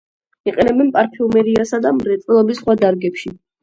[0.51, 3.39] იყენებენ პარფიუმერიასა და მრეწველობის სხვა დარგებში.